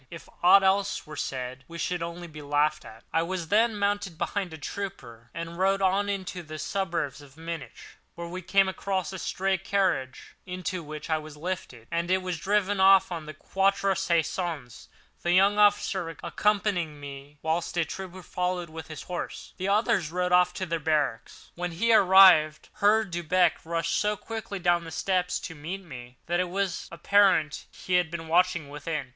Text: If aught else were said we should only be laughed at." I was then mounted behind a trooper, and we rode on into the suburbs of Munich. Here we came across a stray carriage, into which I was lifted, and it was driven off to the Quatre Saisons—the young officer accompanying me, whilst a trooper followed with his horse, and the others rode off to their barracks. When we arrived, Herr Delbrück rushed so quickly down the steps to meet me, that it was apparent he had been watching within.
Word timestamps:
If 0.09 0.27
aught 0.41 0.63
else 0.63 1.05
were 1.05 1.15
said 1.15 1.63
we 1.67 1.77
should 1.77 2.01
only 2.01 2.25
be 2.25 2.41
laughed 2.41 2.85
at." 2.85 3.03
I 3.13 3.21
was 3.21 3.49
then 3.49 3.77
mounted 3.77 4.17
behind 4.17 4.51
a 4.51 4.57
trooper, 4.57 5.29
and 5.31 5.51
we 5.51 5.55
rode 5.57 5.79
on 5.83 6.09
into 6.09 6.41
the 6.41 6.57
suburbs 6.57 7.21
of 7.21 7.37
Munich. 7.37 7.77
Here 8.15 8.25
we 8.27 8.41
came 8.41 8.67
across 8.67 9.13
a 9.13 9.19
stray 9.19 9.59
carriage, 9.59 10.33
into 10.43 10.81
which 10.81 11.07
I 11.11 11.19
was 11.19 11.37
lifted, 11.37 11.87
and 11.91 12.09
it 12.09 12.23
was 12.23 12.39
driven 12.39 12.79
off 12.79 13.09
to 13.09 13.21
the 13.21 13.35
Quatre 13.35 13.93
Saisons—the 13.93 15.31
young 15.31 15.59
officer 15.59 16.17
accompanying 16.23 16.99
me, 16.99 17.37
whilst 17.43 17.77
a 17.77 17.85
trooper 17.85 18.23
followed 18.23 18.71
with 18.71 18.87
his 18.87 19.03
horse, 19.03 19.51
and 19.51 19.59
the 19.67 19.71
others 19.71 20.09
rode 20.09 20.31
off 20.31 20.51
to 20.55 20.65
their 20.65 20.79
barracks. 20.79 21.51
When 21.53 21.69
we 21.79 21.93
arrived, 21.93 22.69
Herr 22.79 23.05
Delbrück 23.05 23.63
rushed 23.63 23.93
so 23.99 24.17
quickly 24.17 24.57
down 24.57 24.83
the 24.83 24.89
steps 24.89 25.39
to 25.41 25.53
meet 25.53 25.83
me, 25.83 26.17
that 26.25 26.39
it 26.39 26.49
was 26.49 26.89
apparent 26.91 27.67
he 27.71 27.97
had 27.97 28.09
been 28.09 28.27
watching 28.27 28.67
within. 28.67 29.09